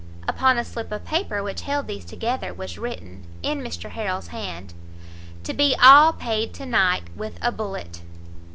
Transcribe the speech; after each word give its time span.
Upon 0.27 0.57
a 0.57 0.65
slip 0.65 0.91
of 0.91 1.05
paper 1.05 1.43
which 1.43 1.61
held 1.61 1.85
these 1.85 2.05
together, 2.05 2.55
was 2.55 2.79
written, 2.79 3.23
in 3.43 3.61
Mr 3.61 3.91
Harrel's 3.91 4.29
hand, 4.29 4.73
To 5.43 5.53
be 5.53 5.75
all 5.79 6.11
paid 6.11 6.55
to 6.55 6.65
night 6.65 7.03
with 7.15 7.37
a 7.39 7.51
BULLET. 7.51 8.01